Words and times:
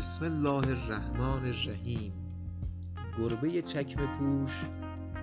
بسم 0.00 0.24
الله 0.24 0.68
الرحمن 0.68 1.46
الرحیم. 1.46 2.12
گربه 3.18 3.62
چکم 3.62 4.18
پوش 4.18 4.64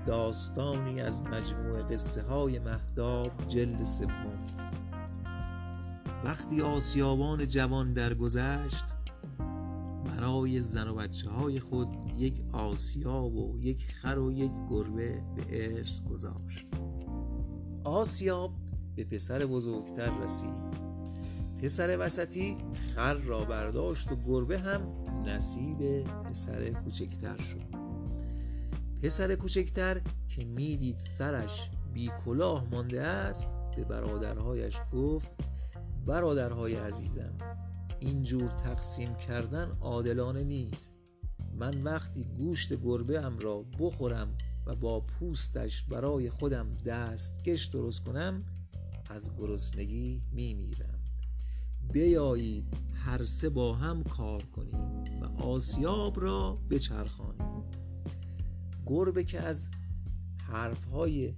داستانی 0.06 1.02
از 1.02 1.24
مجموع 1.24 1.82
قصه 1.82 2.22
های 2.22 2.60
مهداب 2.60 3.48
جلد 3.48 3.84
سوم. 3.84 4.46
وقتی 6.24 6.62
آسیابان 6.62 7.48
جوان 7.48 7.94
درگذشت 7.94 8.86
برای 10.06 10.60
زن 10.60 10.88
و 10.88 10.96
بچه 10.96 11.30
های 11.30 11.60
خود 11.60 11.88
یک 12.18 12.46
آسیاب 12.54 13.36
و 13.36 13.60
یک 13.60 13.86
خر 13.92 14.18
و 14.18 14.32
یک 14.32 14.52
گربه 14.70 15.24
به 15.36 15.76
ارث 15.78 16.04
گذاشت. 16.04 16.68
آسیاب 17.84 18.54
به 18.96 19.04
پسر 19.04 19.46
بزرگتر 19.46 20.20
رسید. 20.24 20.87
پسر 21.62 21.98
وسطی 22.00 22.58
خر 22.96 23.14
را 23.14 23.46
برداشت 23.46 24.12
و 24.12 24.16
گربه 24.16 24.60
هم 24.60 25.06
نصیب 25.26 26.04
پسر 26.04 26.70
کوچکتر 26.70 27.38
شد. 27.38 27.78
پسر 29.04 29.36
کوچکتر 29.36 30.02
که 30.28 30.46
می‌دید 30.46 30.98
سرش 30.98 31.70
بی 31.94 32.12
کلاه 32.26 32.68
مانده 32.72 33.02
است 33.02 33.50
به 33.76 33.86
برادرهایش 33.86 34.78
گفت 34.94 35.32
برادرهای 36.06 36.76
عزیزم 36.76 37.38
اینجور 38.00 38.50
تقسیم 38.50 39.16
کردن 39.16 39.68
عادلانه 39.82 40.44
نیست. 40.44 40.94
من 41.60 41.84
وقتی 41.84 42.24
گوشت 42.24 42.74
گربه 42.74 43.20
ام 43.20 43.40
را 43.40 43.66
بخورم 43.80 44.38
و 44.66 44.76
با 44.76 45.02
پوستش 45.02 45.84
برای 45.84 46.30
خودم 46.30 46.74
دستکش 46.74 47.66
درست 47.66 48.04
کنم 48.04 48.44
از 49.10 49.36
گرسنگی 49.38 50.22
میمیرم. 50.32 50.97
بیایید 51.92 52.66
هر 53.06 53.26
سه 53.26 53.50
با 53.50 53.74
هم 53.74 54.04
کار 54.04 54.44
کنیم 54.44 55.22
و 55.22 55.42
آسیاب 55.44 56.22
را 56.22 56.58
بچرخانیم. 56.70 57.64
گربه 58.86 59.24
که 59.24 59.40
از 59.40 59.70
حرفهای 60.52 61.34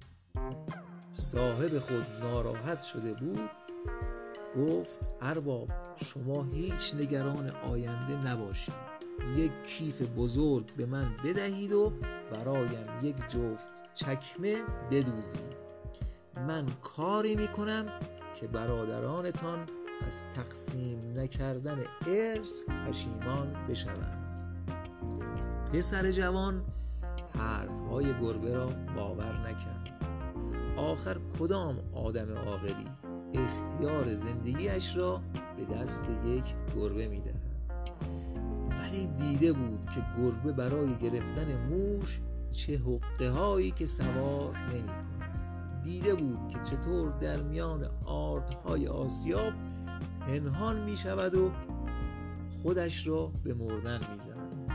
صاحب 1.10 1.80
خود 1.80 2.06
ناراحت 2.22 2.82
شده 2.84 3.14
بود 3.14 3.50
گفت 4.58 5.00
ارباب 5.22 5.70
شما 5.96 6.44
هیچ 6.44 6.96
نگران 6.96 7.50
آینده 7.50 8.32
نباشید. 8.32 8.90
یک 9.38 9.52
کیف 9.64 10.02
بزرگ 10.02 10.76
به 10.76 10.86
من 10.86 11.16
بدهید 11.24 11.74
و 11.74 11.94
برایم 12.32 12.88
یک 13.04 13.16
جفت 13.28 13.94
چکمه 13.94 14.56
بدوزید. 14.92 15.70
من 16.36 16.66
کاری 16.84 17.36
می‌کنم 17.36 17.86
که 18.36 18.48
برادرانتان 18.48 19.66
از 20.08 20.24
تقسیم 20.24 21.14
نکردن 21.16 21.80
ارث 22.08 22.64
پشیمان 22.88 23.54
بشوند. 23.70 24.40
پسر 25.74 26.12
جوان 26.12 26.64
حرفهای 27.38 28.20
گربه 28.22 28.54
را 28.54 28.70
باور 28.96 29.50
نکرد. 29.50 30.06
آخر 30.78 31.18
کدام 31.40 31.80
آدم 31.94 32.34
عاقلی 32.34 32.86
اختیار 33.34 34.14
زندگیش 34.14 34.98
را 34.98 35.22
به 35.58 35.66
دست 35.66 36.04
یک 36.26 36.44
گربه 36.76 37.08
می‌دهد؟ 37.08 37.50
ولی 38.80 39.08
دیده 39.08 39.54
بود 39.54 39.90
که 39.90 40.06
گربه 40.18 40.52
برای 40.52 40.96
گرفتن 40.96 41.68
موش 41.70 42.20
چه 42.52 42.78
حقه 42.78 43.30
هایی 43.30 43.72
که 43.72 43.86
سوار 43.86 44.58
نمی 44.58 45.10
دیده 45.84 46.14
بود 46.14 46.48
که 46.48 46.60
چطور 46.60 47.10
در 47.10 47.42
میان 47.42 47.88
آردهای 48.06 48.88
آسیاب 48.88 49.54
پنهان 50.30 50.84
می 50.84 50.98
شود 50.98 51.36
و 51.36 51.52
خودش 52.62 53.08
را 53.08 53.28
به 53.44 53.54
مردن 53.54 54.12
می 54.12 54.20
زند. 54.20 54.68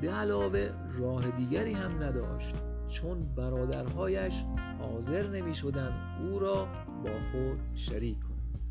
به 0.00 0.10
علاوه 0.10 0.70
راه 0.92 1.30
دیگری 1.30 1.72
هم 1.72 2.02
نداشت. 2.02 2.54
چون 2.88 3.34
برادرهایش 3.34 4.44
حاضر 4.78 5.28
نمی 5.30 5.54
شدن 5.54 5.92
او 6.20 6.38
را 6.38 6.68
با 7.04 7.10
خود 7.32 7.60
شریک 7.74 8.20
کنند. 8.20 8.68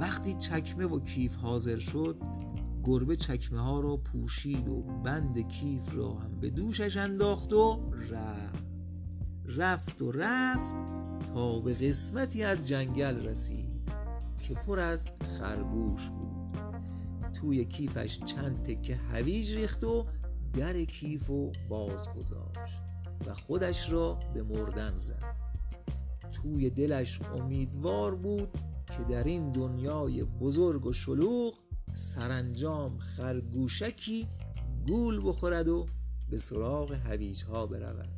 وقتی 0.00 0.34
چکمه 0.34 0.86
و 0.86 1.00
کیف 1.00 1.36
حاضر 1.36 1.78
شد 1.78 2.16
گربه 2.82 3.16
چکمه 3.16 3.60
ها 3.60 3.80
را 3.80 3.96
پوشید 3.96 4.68
و 4.68 4.82
بند 4.82 5.48
کیف 5.48 5.94
را 5.94 6.12
هم 6.12 6.40
به 6.40 6.50
دوشش 6.50 6.96
انداخت 6.96 7.52
و 7.52 7.92
رفت. 8.10 8.66
رفت 9.44 10.02
و 10.02 10.12
رفت 10.12 10.74
تا 11.34 11.60
به 11.60 11.74
قسمتی 11.74 12.44
از 12.44 12.68
جنگل 12.68 13.26
رسید. 13.26 13.71
که 14.42 14.54
پر 14.54 14.78
از 14.78 15.10
خرگوش 15.38 16.10
بود. 16.10 16.32
توی 17.34 17.64
کیفش 17.64 18.20
چند 18.24 18.62
تکه 18.62 18.96
هویج 18.96 19.54
ریخت 19.54 19.84
و 19.84 20.06
در 20.52 20.84
کیف 20.84 21.30
و 21.30 21.52
باز 21.68 22.08
گذاشت 22.08 22.80
و 23.26 23.34
خودش 23.34 23.90
را 23.90 24.18
به 24.34 24.42
مردن 24.42 24.96
زد. 24.96 25.36
توی 26.32 26.70
دلش 26.70 27.20
امیدوار 27.22 28.14
بود 28.14 28.48
که 28.96 29.04
در 29.04 29.24
این 29.24 29.52
دنیای 29.52 30.24
بزرگ 30.24 30.86
و 30.86 30.92
شلوغ 30.92 31.54
سرانجام 31.92 32.98
خرگوشکی 32.98 34.26
گول 34.86 35.20
بخورد 35.24 35.68
و 35.68 35.86
به 36.30 36.38
سراغ 36.38 36.92
هویج 36.92 37.44
ها 37.44 37.66
برود. 37.66 38.08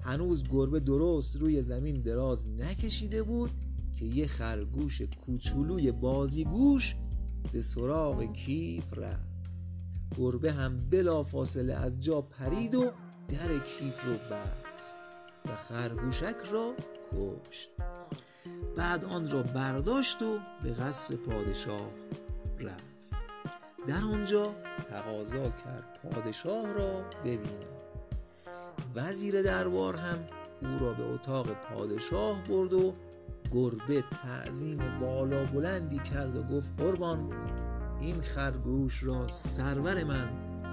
هنوز 0.00 0.44
گربه 0.48 0.80
درست 0.80 1.36
روی 1.36 1.62
زمین 1.62 2.00
دراز 2.00 2.48
نکشیده 2.48 3.22
بود 3.22 3.50
که 3.96 4.04
یه 4.04 4.26
خرگوش 4.26 5.02
کوچولوی 5.02 5.92
بازیگوش 5.92 6.96
به 7.52 7.60
سراغ 7.60 8.32
کیف 8.32 8.98
رفت. 8.98 9.26
گربه 10.18 10.52
هم 10.52 10.90
بلا 10.90 11.22
فاصله 11.22 11.74
از 11.74 12.04
جا 12.04 12.20
پرید 12.20 12.74
و 12.74 12.90
در 13.28 13.58
کیف 13.58 14.04
رو 14.04 14.12
بست 14.12 14.96
و 15.44 15.56
خرگوشک 15.56 16.36
را 16.52 16.74
کشت. 17.12 17.70
بعد 18.76 19.04
آن 19.04 19.30
را 19.30 19.42
برداشت 19.42 20.22
و 20.22 20.38
به 20.62 20.72
قصر 20.72 21.16
پادشاه 21.16 21.90
رفت. 22.58 23.14
در 23.86 24.04
آنجا 24.04 24.54
تقاضا 24.90 25.50
کرد 25.50 25.98
پادشاه 26.02 26.72
را 26.72 27.02
ببیند. 27.24 27.64
وزیر 28.94 29.42
دربار 29.42 29.96
هم 29.96 30.18
او 30.62 30.78
را 30.78 30.92
به 30.92 31.02
اتاق 31.02 31.46
پادشاه 31.46 32.42
برد 32.42 32.72
و 32.72 32.94
گربه 33.52 34.02
تعظیم 34.22 34.78
بالا 35.00 35.44
بلندی 35.44 35.98
کرد 35.98 36.36
و 36.36 36.42
گفت 36.42 36.80
قربان 36.80 37.32
این 38.00 38.20
خرگوش 38.20 39.02
را 39.02 39.28
سرور 39.28 40.04
من 40.04 40.28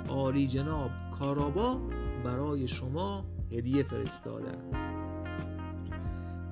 عالی 0.10 0.48
جناب 0.48 0.92
کارابا 1.20 1.82
برای 2.24 2.68
شما 2.68 3.26
هدیه 3.52 3.84
فرستاده 3.84 4.50
است. 4.50 4.86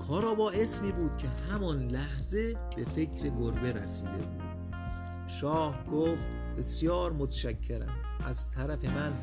کارابا 0.07 0.51
اسمی 0.51 0.91
بود 0.91 1.17
که 1.17 1.27
همان 1.27 1.87
لحظه 1.87 2.55
به 2.75 2.83
فکر 2.83 3.29
گربه 3.29 3.71
رسیده 3.73 4.11
بود. 4.11 4.41
شاه 5.27 5.85
گفت 5.91 6.29
بسیار 6.57 7.11
متشکرم. 7.13 7.95
از 8.25 8.51
طرف 8.51 8.85
من 8.85 9.13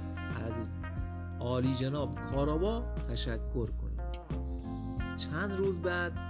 از 0.46 0.68
عالی 1.40 1.74
جناب 1.74 2.20
کارابا 2.20 2.84
تشکر 3.10 3.70
کنید. 3.70 3.98
چند 5.16 5.56
روز 5.56 5.80
بعد 5.80 6.27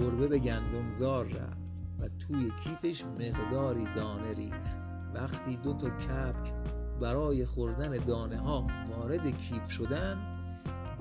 گربه 0.00 0.28
به 0.28 0.38
گندمزار 0.38 1.24
رفت 1.26 1.60
و 1.98 2.08
توی 2.08 2.52
کیفش 2.64 3.04
مقداری 3.04 3.84
دانه 3.94 4.32
ریخت. 4.32 4.78
وقتی 5.14 5.56
دو 5.56 5.72
تا 5.72 5.90
کپک 5.90 6.52
برای 7.00 7.46
خوردن 7.46 8.04
دانه 8.04 8.38
ها 8.38 8.66
وارد 8.90 9.38
کیف 9.38 9.70
شدن 9.70 10.18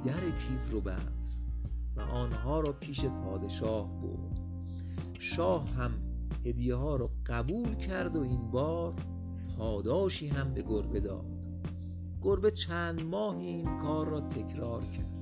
در 0.06 0.30
کیف 0.30 0.72
رو 0.72 0.82
بست 0.82 1.48
و 1.96 2.02
آنها 2.02 2.60
را 2.60 2.74
پیش 2.74 3.06
پادشاه 3.06 4.02
برد. 4.02 4.40
شاه 5.20 5.70
هم 5.70 5.92
هدیه 6.46 6.76
ها 6.76 6.96
را 6.96 7.10
قبول 7.26 7.76
کرد 7.76 8.16
و 8.16 8.22
این 8.22 8.52
بار 8.52 8.94
پاداشی 9.58 10.28
هم 10.28 10.54
به 10.54 10.62
گربه 10.62 11.00
داد. 11.00 11.46
گربه 12.22 12.52
چند 12.52 13.02
ماهی 13.02 13.48
این 13.48 13.78
کار 13.78 14.08
را 14.08 14.22
تکرار 14.22 14.82
کرد. 14.86 15.19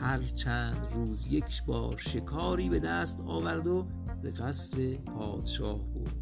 هر 0.00 0.22
چند 0.22 0.86
روز 0.92 1.26
یک 1.30 1.64
بار 1.64 1.96
شکاری 1.96 2.68
به 2.68 2.80
دست 2.80 3.20
آورد 3.20 3.66
و 3.66 3.86
به 4.22 4.30
قصر 4.30 4.96
پادشاه 4.96 5.78
برد. 5.78 6.14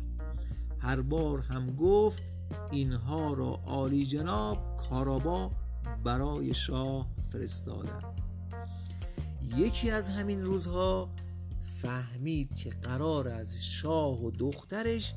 هر 0.78 1.00
بار 1.00 1.40
هم 1.40 1.76
گفت 1.76 2.22
اینها 2.70 3.34
را 3.34 3.60
عالی 3.66 4.06
جناب 4.06 4.76
کارابا 4.76 5.50
برای 6.04 6.54
شاه 6.54 7.08
فرستادند. 7.28 8.20
یکی 9.56 9.90
از 9.90 10.08
همین 10.08 10.44
روزها 10.44 11.10
فهمید 11.82 12.56
که 12.56 12.70
قرار 12.70 13.28
از 13.28 13.56
شاه 13.56 14.24
و 14.24 14.30
دخترش 14.30 15.14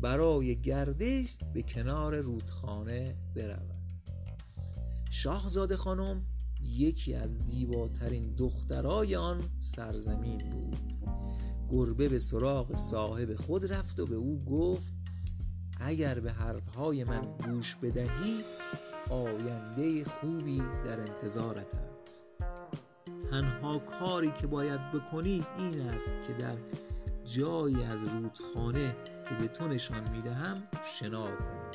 برای 0.00 0.60
گردش 0.60 1.36
به 1.54 1.62
کنار 1.62 2.20
رودخانه 2.20 3.16
برود 3.34 3.74
شاهزاده 5.10 5.76
خانم 5.76 6.22
یکی 6.68 7.14
از 7.14 7.38
زیباترین 7.38 8.34
دخترای 8.34 9.16
آن 9.16 9.50
سرزمین 9.60 10.38
بود. 10.38 10.94
گربه 11.70 12.08
به 12.08 12.18
سراغ 12.18 12.76
صاحب 12.76 13.34
خود 13.34 13.72
رفت 13.72 14.00
و 14.00 14.06
به 14.06 14.14
او 14.14 14.44
گفت 14.44 14.94
اگر 15.80 16.20
به 16.20 16.32
حرفهای 16.32 17.04
من 17.04 17.36
گوش 17.44 17.74
بدهی 17.74 18.44
آینده 19.10 20.04
خوبی 20.04 20.62
در 20.84 21.00
انتظارت 21.00 21.74
است. 21.74 22.24
تنها 23.30 23.78
کاری 23.78 24.30
که 24.30 24.46
باید 24.46 24.92
بکنی 24.92 25.46
این 25.58 25.80
است 25.80 26.12
که 26.26 26.32
در 26.32 26.56
جایی 27.24 27.82
از 27.82 28.04
رودخانه 28.04 28.96
که 29.28 29.34
به 29.40 29.48
تو 29.48 29.68
نشان 29.68 30.10
می‌دهم 30.10 30.62
شنا 30.84 31.26
کن 31.26 31.70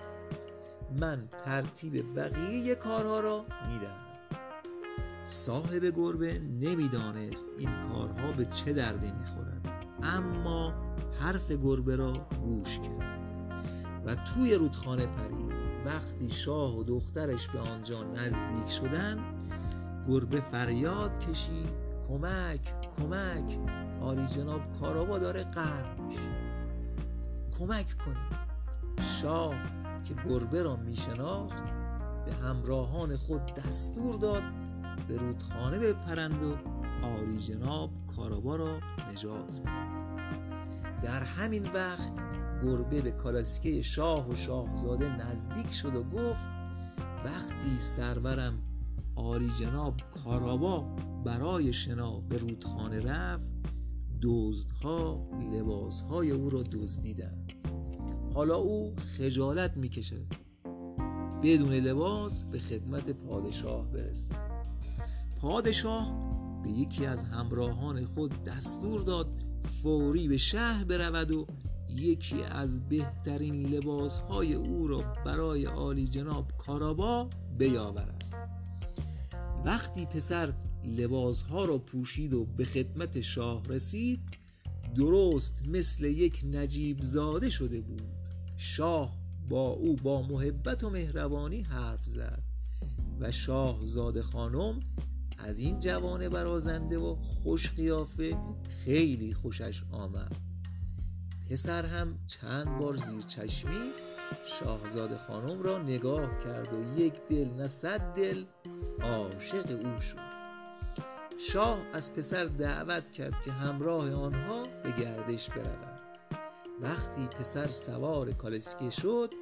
من 1.00 1.28
ترتیب 1.46 2.16
بقیه 2.16 2.76
کارها 2.76 3.20
را 3.20 3.46
می‌دهم. 3.68 4.09
صاحب 5.30 5.86
گربه 5.86 6.40
نمی‌دانست 6.40 7.46
این 7.58 7.70
کارها 7.82 8.32
به 8.32 8.46
چه 8.46 8.74
دردی 8.74 9.12
می‌خورد 9.12 9.86
اما 10.04 10.74
حرف 11.20 11.52
گربه 11.52 11.96
را 11.96 12.28
گوش 12.42 12.80
کرد. 12.80 13.20
و 14.06 14.16
توی 14.16 14.56
رودخانه 14.56 15.06
پرید 15.06 15.54
وقتی 15.86 16.30
شاه 16.30 16.78
و 16.78 16.84
دخترش 16.84 17.48
به 17.48 17.60
آنجا 17.60 18.04
نزدیک 18.04 18.70
شدند 18.70 19.20
گربه 20.08 20.42
فریاد 20.42 21.20
کشید 21.20 21.70
کمک 22.08 22.74
کمک 22.98 23.60
آری 24.02 24.28
جناب 24.28 24.62
کارابا 24.80 25.20
داره 25.20 25.44
غرق 25.44 26.00
کمک 27.60 27.98
کنید. 28.06 28.40
شاه 29.22 29.56
که 30.04 30.14
گربه 30.30 30.64
را 30.64 30.76
میشناخت 30.76 31.64
به 32.26 32.34
همراهان 32.34 33.18
خود 33.18 33.42
دستور 33.54 34.16
داد 34.16 34.44
به 35.08 35.18
رودخانه 35.18 35.80
بپرند 35.80 36.44
و 36.44 36.56
آری 37.06 37.38
جناب 37.38 37.90
کارابا 38.16 38.56
را 38.56 38.80
نجات 39.12 39.62
در 41.02 41.24
همین 41.24 41.72
وقت 41.72 42.12
گربه 42.64 43.02
به 43.02 43.12
کالاسکه 43.12 43.82
شاه 43.82 44.30
و 44.30 44.36
شاهزاده 44.36 45.10
نزدیک 45.10 45.74
شد 45.74 45.96
و 45.96 46.04
گفت 46.04 46.50
وقتی 47.26 47.80
سرورم 47.80 48.62
آری 49.16 49.50
جناب 49.60 49.96
کارابا 50.24 50.82
برای 51.26 51.74
شنا 51.74 52.20
به 52.20 52.38
رودخانه 52.38 53.00
رفت 53.00 53.48
دزدها 54.22 55.30
لباسهای 55.54 56.32
او 56.32 56.50
را 56.50 56.64
دزدیدند. 56.64 57.52
حالا 58.34 58.56
او 58.56 58.96
خجالت 58.96 59.78
می‌کشه 59.78 60.26
بدون 61.44 61.74
لباس 61.74 62.44
به 62.44 62.60
خدمت 62.60 63.10
پادشاه 63.12 63.92
برسه 63.92 64.49
پادشاه 65.42 66.14
به 66.64 66.70
یکی 66.70 67.06
از 67.06 67.26
همراهان 67.26 68.06
خود 68.06 68.44
دستور 68.44 69.02
داد 69.02 69.28
فوری 69.84 70.28
به 70.28 70.38
شهر 70.38 70.84
برود 70.84 71.32
و 71.32 71.48
یکی 71.90 72.44
از 72.44 72.90
بهترین 72.90 73.68
لباسهای 73.68 74.54
او 74.54 74.88
را 74.88 75.14
برای 75.26 75.66
عالی 75.66 76.08
جناب 76.08 76.52
کارابا 76.58 77.30
بیاورد. 77.58 78.24
وقتی 79.66 80.06
پسر 80.06 80.54
لباسها 80.86 81.66
را 81.66 81.78
پوشید 81.78 82.34
و 82.34 82.46
به 82.46 82.66
خدمت 82.66 83.22
شاه 83.22 83.64
رسید 83.68 84.20
درست 84.96 85.68
مثل 85.68 86.04
یک 86.04 86.46
نجیب 86.52 87.02
زاده 87.02 87.50
شده 87.50 87.82
بود. 87.82 88.08
شاه 88.58 89.18
با 89.50 89.68
او 89.68 89.96
با 89.96 90.22
محبت 90.22 90.84
و 90.84 90.90
مهربانی 90.90 91.62
حرف 91.62 92.06
زد 92.06 92.44
و 93.20 93.32
شاه 93.32 93.80
زاده 93.86 94.24
خانم 94.24 94.80
از 95.46 95.60
این 95.60 95.80
جوان 95.80 96.30
برازنده 96.30 96.98
و 96.98 97.16
خوش 97.44 97.70
قیافه 97.70 98.38
خیلی 98.86 99.34
خوشش 99.34 99.84
آمد. 99.92 100.36
پسر 101.50 101.86
هم 101.86 102.18
چند 102.28 102.78
بار 102.78 102.96
زیر 102.96 103.22
چشمی 103.22 103.92
شاهزاده 104.46 105.18
خانم 105.18 105.62
را 105.62 105.84
نگاه 105.84 106.38
کرد 106.44 106.74
و 106.74 107.00
یک 107.00 107.14
دل 107.30 107.50
نه 107.50 107.68
صد 107.68 108.14
دل 108.14 108.44
عاشق 109.02 109.86
او 109.86 110.02
شد. 110.02 110.30
شاه 111.40 111.82
از 111.94 112.14
پسر 112.14 112.46
دعوت 112.46 113.12
کرد 113.12 113.42
که 113.46 113.52
همراه 113.52 114.14
آنها 114.14 114.64
به 114.84 114.92
گردش 114.92 115.50
برود 115.50 116.00
وقتی 116.82 117.28
پسر 117.28 117.68
سوار 117.68 118.32
کالسکه 118.32 118.90
شد 118.90 119.34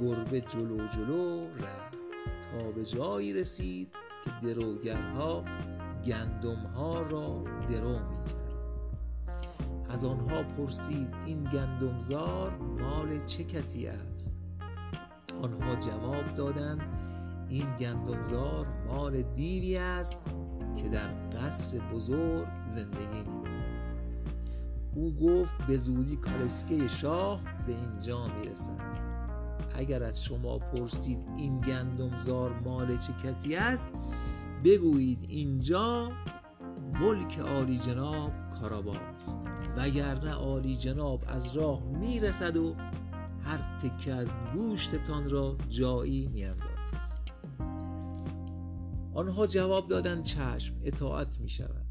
گربه 0.00 0.40
جلو 0.40 0.86
جلو 0.88 1.48
رفت. 1.48 1.94
تا 2.52 2.70
به 2.70 2.84
جایی 2.84 3.32
رسید 3.32 4.03
که 4.24 4.30
دروگرها 4.42 5.44
گندمها 6.04 7.02
را 7.02 7.44
درو 7.68 7.92
می 7.92 8.24
کرد 8.26 8.44
از 9.90 10.04
آنها 10.04 10.42
پرسید 10.42 11.14
این 11.26 11.44
گندمزار 11.44 12.56
مال 12.56 13.24
چه 13.26 13.44
کسی 13.44 13.86
است؟ 13.86 14.32
آنها 15.42 15.76
جواب 15.76 16.34
دادند 16.36 16.80
این 17.48 17.76
گندمزار 17.76 18.66
مال 18.88 19.22
دیوی 19.22 19.76
است 19.76 20.20
که 20.76 20.88
در 20.88 21.08
قصر 21.08 21.78
بزرگ 21.78 22.48
زندگی 22.66 23.22
می‌کنه 23.26 23.44
او 24.94 25.14
گفت 25.14 25.54
به 25.66 25.76
زودی 25.76 26.16
کالسکه 26.16 26.88
شاه 26.88 27.40
به 27.66 27.72
اینجا 27.72 28.28
می‌رسد. 28.28 28.93
اگر 29.76 30.02
از 30.02 30.24
شما 30.24 30.58
پرسید 30.58 31.18
این 31.36 31.60
گندمزار 31.60 32.60
مال 32.60 32.96
چه 32.96 33.12
کسی 33.12 33.56
است 33.56 33.90
بگویید 34.64 35.26
اینجا 35.28 36.12
ملک 37.00 37.38
عالی 37.38 37.78
جناب 37.78 38.32
کاراباست 38.60 39.38
وگرنه 39.76 40.32
عالی 40.32 40.76
جناب 40.76 41.24
از 41.26 41.56
راه 41.56 41.82
می‌رسد 41.82 42.56
و 42.56 42.74
هر 43.42 43.78
تکه 43.78 44.12
از 44.12 44.28
گوشتتان 44.54 45.28
را 45.28 45.56
جایی 45.68 46.28
میاندازد. 46.28 47.14
آنها 49.14 49.46
جواب 49.46 49.86
دادند 49.86 50.24
چشم 50.24 50.74
اطاعت 50.82 51.40
می 51.40 51.48
شود 51.48 51.84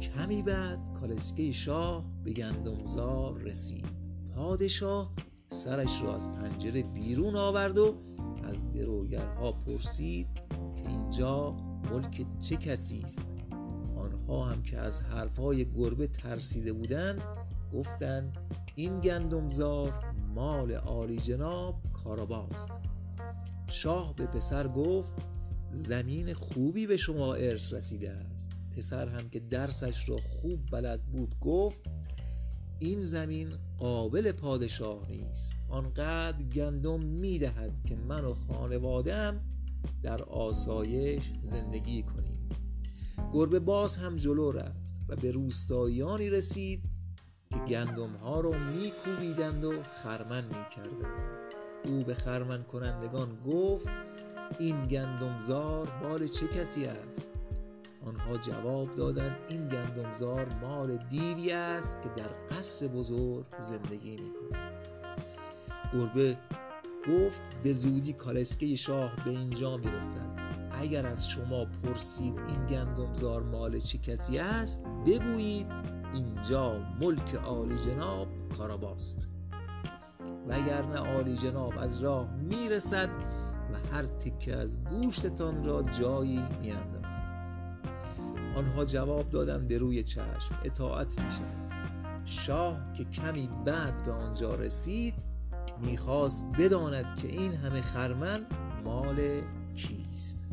کمی 0.00 0.42
بعد 0.42 0.92
کالسکه 1.00 1.52
شاه 1.52 2.04
به 2.24 2.32
گندمزار 2.32 3.38
رسید. 3.38 3.86
پادشاه 4.34 5.12
سرش 5.52 6.02
را 6.02 6.14
از 6.14 6.32
پنجره 6.32 6.82
بیرون 6.82 7.36
آورد 7.36 7.78
و 7.78 7.94
از 8.42 8.70
دروگرها 8.70 9.52
پرسید 9.52 10.28
که 10.76 10.88
اینجا 10.88 11.56
ملک 11.92 12.26
چه 12.40 12.56
کسی 12.56 13.00
است؟ 13.00 13.22
آنها 13.96 14.44
هم 14.44 14.62
که 14.62 14.78
از 14.78 15.02
حرفهای 15.02 15.64
گربه 15.64 16.06
ترسیده 16.06 16.72
بودند 16.72 17.22
گفتند 17.72 18.38
این 18.74 19.00
گندمزار 19.00 19.92
مال 20.34 20.72
عالی 20.72 21.16
جناب 21.16 21.74
کاراباست. 22.04 22.70
شاه 23.66 24.14
به 24.14 24.26
پسر 24.26 24.68
گفت 24.68 25.12
زمین 25.70 26.34
خوبی 26.34 26.86
به 26.86 26.96
شما 26.96 27.34
ارث 27.34 27.72
رسیده 27.72 28.10
است. 28.10 28.50
پسر 28.76 29.08
هم 29.08 29.28
که 29.28 29.40
درسش 29.40 30.08
را 30.08 30.16
خوب 30.16 30.60
بلد 30.72 31.02
بود 31.02 31.34
گفت 31.40 31.80
این 32.82 33.00
زمین 33.00 33.52
قابل 33.78 34.32
پادشاه 34.32 35.08
نیست. 35.08 35.58
آنقدر 35.68 36.42
گندم 36.42 37.00
می‌دهد 37.00 37.84
که 37.84 37.96
من 37.96 38.24
و 38.24 38.34
خانوادم 38.34 39.40
در 40.02 40.22
آسایش 40.22 41.32
زندگی 41.42 42.02
کنیم. 42.02 42.48
گربه 43.32 43.58
باز 43.58 43.96
هم 43.96 44.16
جلو 44.16 44.52
رفت 44.52 45.00
و 45.08 45.16
به 45.16 45.30
روستاییانی 45.30 46.30
رسید 46.30 46.84
که 47.50 47.58
گندم 47.58 48.10
ها 48.10 48.40
را 48.40 48.52
میکوبیدند 48.58 49.64
و 49.64 49.82
خرمن 49.82 50.44
می‌کردند. 50.44 51.52
او 51.84 52.04
به 52.04 52.14
خرمن 52.14 52.62
کنندگان 52.62 53.38
گفت 53.46 53.86
این 54.58 54.86
گندمزار 54.86 55.92
مال 56.02 56.26
چه 56.28 56.46
کسی 56.46 56.84
است؟ 56.84 57.28
آنها 58.06 58.36
جواب 58.36 58.94
دادند 58.94 59.36
این 59.48 59.68
گندمزار 59.68 60.46
مال 60.60 60.96
دیوی 60.96 61.52
است 61.52 62.02
که 62.02 62.08
در 62.08 62.56
قصر 62.56 62.86
بزرگ 62.86 63.46
زندگی 63.58 64.10
می‌کند. 64.10 64.72
گربه 65.92 66.38
گفت 67.08 67.62
به 67.62 67.72
زودی 67.72 68.12
کالسکه 68.12 68.76
شاه 68.76 69.16
به 69.24 69.30
اینجا 69.30 69.76
می‌رسد. 69.76 70.42
اگر 70.70 71.06
از 71.06 71.28
شما 71.28 71.64
پرسید 71.64 72.38
این 72.38 72.66
گندمزار 72.66 73.42
مال 73.42 73.78
چه 73.78 73.98
کسی 73.98 74.38
است 74.38 74.82
بگویید 75.06 75.66
اینجا 76.14 76.78
ملک 77.00 77.34
عالی 77.34 77.76
جناب 77.78 78.28
کاراباست. 78.58 79.28
وگرنه 80.48 80.98
عالی 80.98 81.36
جناب 81.36 81.72
از 81.78 81.98
راه 81.98 82.36
می‌رسد 82.36 83.08
و 83.72 83.96
هر 83.96 84.02
تکه 84.02 84.56
از 84.56 84.84
گوشتتان 84.84 85.64
را 85.64 85.82
جایی 85.82 86.42
میاندازد. 86.62 87.01
آنها 88.56 88.84
جواب 88.84 89.30
دادند 89.30 89.68
به 89.68 89.78
روی 89.78 90.02
چشم 90.02 90.58
اطاعت 90.64 91.20
میشن 91.20 91.62
شاه 92.24 92.92
که 92.94 93.04
کمی 93.04 93.48
بعد 93.64 94.04
به 94.04 94.12
آنجا 94.12 94.54
رسید 94.54 95.14
می‌خواست 95.82 96.46
بداند 96.58 97.16
که 97.16 97.28
این 97.28 97.52
همه 97.52 97.80
خرمن 97.80 98.46
مال 98.84 99.40
کیست. 99.74 100.46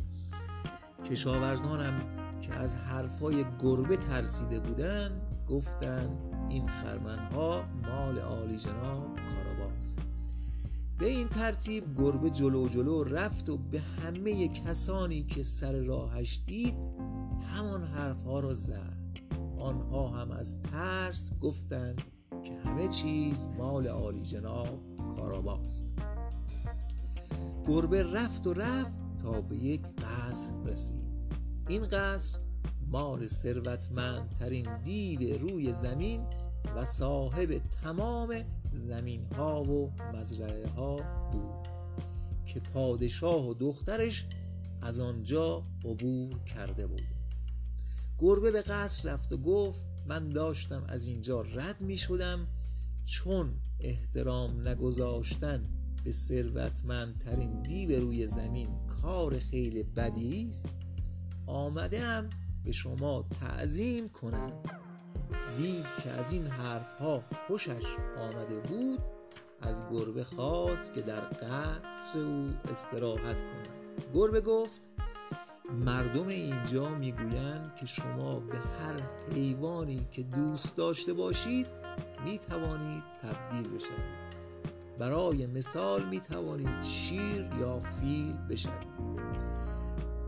کشاورزانم 1.12 2.02
که 2.42 2.54
از 2.54 2.76
حرفای 2.76 3.46
گربه 3.60 3.98
ترسیده 3.98 4.60
بودند 4.60 5.22
گفتند 5.50 6.18
این 6.50 6.68
خرمنها 6.70 7.64
مال 7.84 8.20
عالی 8.20 8.58
جناب 8.58 9.04
کاراباست 9.16 10.00
به 11.00 11.06
این 11.06 11.28
ترتیب 11.28 11.84
گربه 11.98 12.30
جلو 12.30 12.70
جلو 12.70 13.04
رفت 13.04 13.50
و 13.50 13.58
به 13.58 13.80
همه 13.80 14.48
کسانی 14.48 15.24
که 15.24 15.44
سر 15.44 15.72
راهش 15.72 16.42
دید 16.46 16.76
همان 17.50 17.84
حرفها 17.84 18.40
را 18.40 18.54
زد. 18.54 19.00
آنها 19.58 20.08
هم 20.08 20.32
از 20.32 20.62
ترس 20.62 21.32
گفتند 21.42 22.02
که 22.44 22.54
همه 22.54 22.88
چیز 22.88 23.48
مال 23.58 23.88
عالی 23.88 24.22
جناب 24.22 24.80
کاراباست 25.16 25.94
گربه 27.68 28.04
رفت 28.04 28.48
و 28.48 28.54
رفت 28.54 28.94
تا 29.22 29.42
به 29.42 29.56
یک 29.56 29.82
قصر 29.82 30.54
رسید. 30.66 31.10
این 31.68 31.84
قصر 31.84 32.40
مال 32.92 33.28
ثروتمندترین 33.28 34.82
دیو 34.82 35.38
روی 35.38 35.74
زمین 35.74 36.26
و 36.76 36.86
صاحب 36.86 37.62
تمام 37.84 38.36
زمین 38.74 39.26
ها 39.38 39.64
و 39.64 39.92
مزرعه 40.14 40.68
ها 40.68 40.96
بود 41.32 41.68
که 42.46 42.60
پادشاه 42.60 43.50
و 43.50 43.54
دخترش 43.54 44.26
از 44.82 45.00
آنجا 45.00 45.64
عبور 45.86 46.44
کرده 46.44 46.88
بود. 46.88 47.19
گربه 48.20 48.52
به 48.52 48.62
قصر 48.62 49.14
رفت 49.14 49.34
و 49.34 49.38
گفت 49.38 49.86
من 50.08 50.30
داشتم 50.30 50.84
از 50.88 51.08
اینجا 51.08 51.42
رد 51.42 51.82
می 51.82 51.98
شدم 51.98 52.48
چون 53.06 53.54
احترام 53.80 54.68
نگذاشتن 54.68 55.64
به 56.04 56.12
ثروتمندترین 56.12 57.62
دیو 57.62 58.00
روی 58.00 58.28
زمین 58.28 58.70
کار 59.02 59.40
خیلی 59.40 59.84
بدی 59.84 60.50
است 60.50 60.70
آمدم 61.48 62.30
به 62.64 62.72
شما 62.72 63.26
تعظیم 63.42 64.10
کنم. 64.10 64.52
دیو 65.58 65.84
که 66.04 66.10
از 66.10 66.32
این 66.32 66.48
حرفها 66.48 67.24
خوشش 67.48 67.84
آمده 68.18 68.60
بود 68.60 69.00
از 69.62 69.84
گربه 69.92 70.24
خواست 70.24 70.94
که 70.94 71.02
در 71.02 71.22
قصر 71.22 72.20
او 72.20 72.54
استراحت 72.70 73.44
کند 73.44 73.70
گربه 74.14 74.42
گفت 74.42 74.89
مردم 75.74 76.28
اینجا 76.28 76.90
می‌گویند 76.90 77.76
که 77.76 77.86
شما 77.86 78.40
به 78.40 78.58
هر 78.58 78.96
حیوانی 79.36 80.08
که 80.12 80.24
دوست 80.24 80.78
داشته 80.78 81.14
باشید 81.14 81.68
می 82.26 82.40
توانید 82.40 83.04
تبدیل 83.22 83.76
بشوید. 83.76 84.20
برای 85.00 85.46
مثال 85.46 86.10
می 86.10 86.20
توانید 86.20 86.82
شیر 86.82 87.50
یا 87.60 87.80
فیل 87.80 88.34
بشوید. 88.50 89.00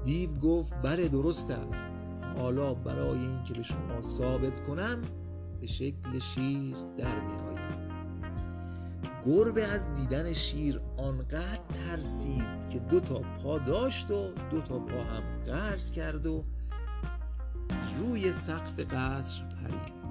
دیو 0.03 0.33
گفت 0.33 0.73
بله 0.83 1.07
درست 1.07 1.51
است. 1.51 1.89
حالا 2.37 2.73
برای 2.73 3.19
اینکه 3.19 3.53
به 3.53 3.63
شما 3.63 4.01
ثابت 4.01 4.63
کنم 4.67 5.01
به 5.61 5.67
شکل 5.67 6.19
شیر 6.19 6.75
در 6.97 7.19
می 7.19 7.33
آیم 7.33 7.50
گربه 9.25 9.63
از 9.63 9.91
دیدن 9.91 10.33
شیر 10.33 10.81
آنقدر 10.97 11.59
ترسید 11.73 12.69
که 12.69 12.79
دو 12.79 12.99
تا 12.99 13.19
پا 13.19 13.59
داشت 13.59 14.11
و 14.11 14.33
دو 14.51 14.61
تا 14.61 14.79
پا 14.79 15.03
هم 15.03 15.23
قرض 15.45 15.91
کرد 15.91 16.25
و 16.25 16.45
روی 17.99 18.31
سقف 18.31 18.79
قصر 18.79 19.43
پرید. 19.43 20.01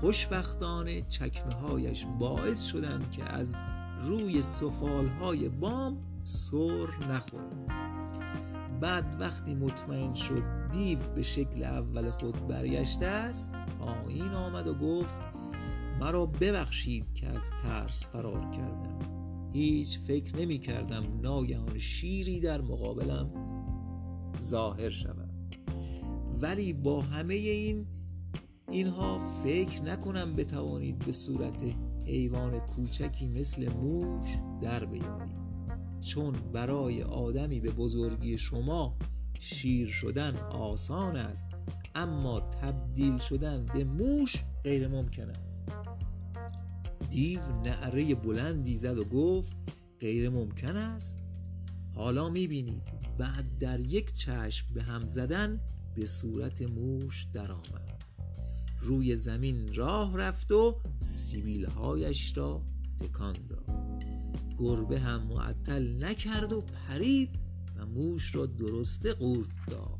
خوشبختانه 0.00 1.02
چکمه 1.02 1.54
هایش 1.54 2.06
باعث 2.18 2.64
شدند 2.64 3.10
که 3.10 3.24
از 3.24 3.70
روی 4.02 4.42
سفال 4.42 5.06
های 5.06 5.48
بام 5.48 5.98
سر 6.24 6.88
نخورد. 7.10 7.72
بعد 8.80 9.16
وقتی 9.20 9.54
مطمئن 9.54 10.14
شد 10.14 10.42
دیو 10.70 10.98
به 10.98 11.22
شکل 11.22 11.64
اول 11.64 12.10
خود 12.10 12.46
برگشته 12.48 13.06
است 13.06 13.52
پایین 13.78 14.34
آمد 14.34 14.68
و 14.68 14.74
گفت 14.74 15.31
مرا 16.02 16.26
ببخشید 16.26 17.14
که 17.14 17.26
از 17.26 17.50
ترس 17.62 18.08
فرار 18.08 18.50
کردم. 18.50 18.98
هیچ 19.52 19.98
فکر 19.98 20.36
نمی 20.36 20.58
کردم 20.58 21.20
ناگهان 21.20 21.78
شیری 21.78 22.40
در 22.40 22.60
مقابلم 22.60 23.30
ظاهر 24.40 24.90
شود. 24.90 25.30
ولی 26.40 26.72
با 26.72 27.00
همه 27.00 27.34
این 27.34 27.86
اینها 28.70 29.18
فکر 29.44 29.82
نکنم 29.82 30.36
بتوانید 30.36 30.98
به 30.98 31.12
صورت 31.12 31.64
حیوان 32.06 32.58
کوچکی 32.58 33.28
مثل 33.28 33.72
موش 33.72 34.26
در 34.62 34.84
بیایید 34.84 35.42
چون 36.00 36.32
برای 36.52 37.02
آدمی 37.02 37.60
به 37.60 37.70
بزرگی 37.70 38.38
شما 38.38 38.96
شیر 39.40 39.88
شدن 39.88 40.36
آسان 40.50 41.16
است 41.16 41.48
اما 41.94 42.40
تبدیل 42.40 43.18
شدن 43.18 43.66
به 43.74 43.84
موش 43.84 44.44
غیر 44.64 44.88
ممکن 44.88 45.30
است. 45.30 45.68
دیو 47.12 47.40
نعره 47.64 48.14
بلندی 48.14 48.76
زد 48.76 48.98
و 48.98 49.04
گفت 49.04 49.56
غیر 50.00 50.30
ممکن 50.30 50.76
است؟ 50.76 51.18
حالا 51.94 52.30
می‌بینید. 52.30 52.82
بعد 53.18 53.58
در 53.58 53.80
یک 53.80 54.12
چشم 54.12 54.74
به 54.74 54.82
هم 54.82 55.06
زدن 55.06 55.60
به 55.94 56.06
صورت 56.06 56.62
موش 56.62 57.26
درآمد. 57.32 58.02
روی 58.80 59.16
زمین 59.16 59.74
راه 59.74 60.18
رفت 60.18 60.50
و 60.50 60.80
سیبیلهایش 61.00 62.36
را 62.36 62.62
تکان 63.00 63.36
داد. 63.48 64.04
گربه 64.58 64.98
هم 64.98 65.26
معطل 65.26 66.04
نکرد 66.04 66.52
و 66.52 66.60
پرید 66.60 67.30
و 67.76 67.86
موش 67.86 68.34
را 68.34 68.46
درسته 68.46 69.12
قورت 69.12 69.48
داد. 69.70 69.98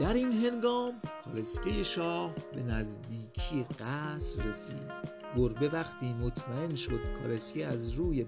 در 0.00 0.14
این 0.14 0.32
هنگام 0.32 0.92
کالسکه 1.24 1.82
شاه 1.82 2.34
به 2.54 2.62
نزدیکی 2.62 3.66
قصر 3.78 4.42
رسید. 4.42 4.92
گربه 5.36 5.68
وقتی 5.68 6.14
مطمئن 6.14 6.74
شد 6.74 7.00
کالسکه 7.22 7.66
از 7.66 7.92
روی 7.92 8.26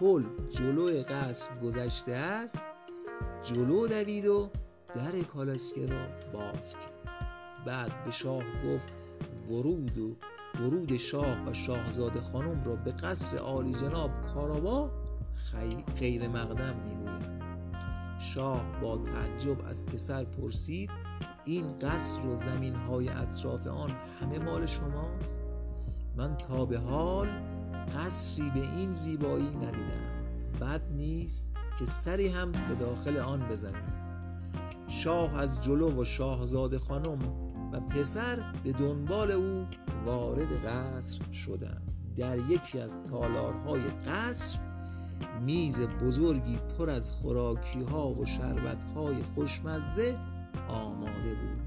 پل 0.00 0.24
جلو 0.50 1.02
قصر 1.02 1.54
گذشته 1.54 2.12
است 2.12 2.62
جلو 3.42 3.88
دوید 3.88 4.26
و 4.26 4.50
در 4.94 5.22
کالسکه 5.22 5.86
را 5.86 6.06
باز 6.32 6.72
کرد. 6.72 6.92
بعد 7.66 8.04
به 8.04 8.10
شاه 8.10 8.44
گفت 8.66 8.92
ورود 9.50 9.98
و 9.98 10.16
ورود 10.60 10.96
شاه 10.96 11.44
و 11.46 11.52
شاهزاده 11.52 12.20
خانم 12.20 12.64
را 12.64 12.76
به 12.76 12.92
قصر 12.92 13.38
عالی 13.38 13.74
جناب 13.74 14.10
کاراوا 14.34 14.90
خیر 15.98 16.28
مقدم 16.28 16.76
می‌گوید. 16.76 17.41
شاه 18.22 18.64
با 18.80 18.98
تعجب 18.98 19.66
از 19.66 19.86
پسر 19.86 20.24
پرسید 20.24 20.90
این 21.44 21.76
قصر 21.76 22.26
و 22.26 22.36
زمین 22.36 22.74
های 22.74 23.08
اطراف 23.08 23.66
آن 23.66 23.90
همه 24.20 24.38
مال 24.38 24.66
شماست؟ 24.66 25.38
من 26.16 26.36
تا 26.36 26.64
به 26.64 26.78
حال 26.78 27.28
قصری 27.96 28.50
به 28.50 28.60
این 28.60 28.92
زیبایی 28.92 29.56
ندیدم 29.56 30.12
بد 30.60 30.82
نیست 30.92 31.46
که 31.78 31.84
سری 31.84 32.28
هم 32.28 32.52
به 32.52 32.74
داخل 32.74 33.16
آن 33.16 33.48
بزنیم 33.48 33.92
شاه 34.88 35.38
از 35.38 35.60
جلو 35.60 36.00
و 36.00 36.04
شاهزاده 36.04 36.78
خانم 36.78 37.18
و 37.72 37.80
پسر 37.80 38.52
به 38.64 38.72
دنبال 38.72 39.30
او 39.30 39.66
وارد 40.06 40.66
قصر 40.66 41.32
شدند 41.32 41.92
در 42.16 42.38
یکی 42.38 42.80
از 42.80 42.98
تالارهای 43.04 43.80
قصر 43.80 44.58
میز 45.42 45.80
بزرگی 45.80 46.56
پر 46.56 46.90
از 46.90 47.10
خوراکی 47.10 47.82
ها 47.82 48.14
و 48.14 48.26
شربت 48.26 48.84
های 48.84 49.22
خوشمزه 49.34 50.18
آماده 50.68 51.34
بود. 51.34 51.62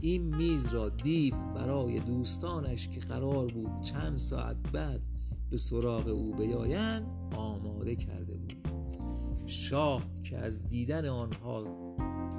این 0.00 0.36
میز 0.36 0.74
را 0.74 0.88
دیو 0.88 1.34
برای 1.54 2.00
دوستانش 2.00 2.88
که 2.88 3.00
قرار 3.00 3.46
بود 3.46 3.80
چند 3.80 4.18
ساعت 4.18 4.56
بعد 4.72 5.00
به 5.50 5.56
سراغ 5.56 6.08
او 6.08 6.34
بیایند 6.34 7.06
آماده 7.36 7.96
کرده 7.96 8.34
بود. 8.34 8.68
شاه 9.46 10.02
که 10.22 10.38
از 10.38 10.66
دیدن 10.66 11.06
آنها 11.06 11.64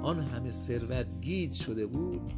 آن 0.02 0.20
همه 0.20 0.50
ثروت 0.50 1.06
گیج 1.20 1.52
شده 1.52 1.86
بود 1.86 2.32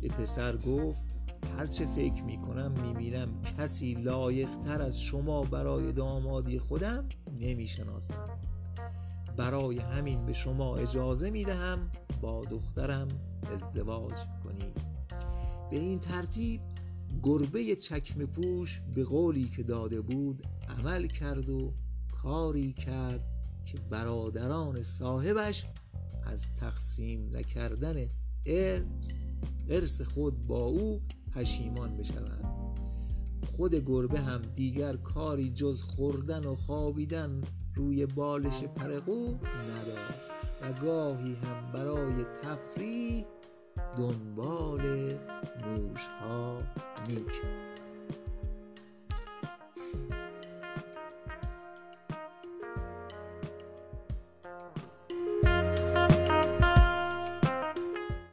به 0.00 0.08
پسر 0.08 0.56
گفت 0.56 1.13
هرچه 1.46 1.86
فکر 1.86 2.24
می 2.24 2.38
کنم 2.38 2.72
می 2.72 2.94
بینم 2.94 3.42
کسی 3.58 3.94
لایق 3.94 4.56
تر 4.56 4.82
از 4.82 5.00
شما 5.00 5.44
برای 5.44 5.92
دامادی 5.92 6.58
خودم 6.58 7.08
نمی 7.40 7.68
شناسم 7.68 8.38
برای 9.36 9.78
همین 9.78 10.26
به 10.26 10.32
شما 10.32 10.76
اجازه 10.76 11.30
می 11.30 11.44
دهم 11.44 11.90
با 12.20 12.44
دخترم 12.44 13.08
ازدواج 13.52 14.14
کنید. 14.44 14.76
به 15.70 15.76
این 15.78 15.98
ترتیب 15.98 16.60
گربه 17.22 17.76
چکم 17.76 18.26
پوش 18.26 18.82
به 18.94 19.04
قولی 19.04 19.48
که 19.48 19.62
داده 19.62 20.00
بود 20.00 20.46
عمل 20.68 21.06
کرد 21.06 21.48
و 21.48 21.72
کاری 22.22 22.72
کرد 22.72 23.24
که 23.64 23.78
برادران 23.90 24.82
صاحبش 24.82 25.66
از 26.26 26.54
تقسیم 26.54 27.36
نکردن 27.36 27.96
ارث 28.46 29.18
ارث 29.68 30.02
خود 30.02 30.46
با 30.46 30.64
او 30.64 31.00
پشیمان 31.34 31.96
بشوند. 31.96 32.44
خود 33.56 33.74
گربه 33.74 34.20
هم 34.20 34.42
دیگر 34.54 34.96
کاری 34.96 35.50
جز 35.50 35.82
خوردن 35.82 36.46
و 36.46 36.54
خوابیدن 36.54 37.40
روی 37.74 38.06
بالش 38.06 38.64
پرقو 38.64 39.28
نداشت 39.70 40.30
و 40.62 40.72
گاهی 40.72 41.34
هم 41.34 41.72
برای 41.72 42.24
تفریح 42.42 43.24
دنبال 43.96 44.82
موش 45.66 46.06
ها 46.06 46.58
می‌کرد 47.08 47.73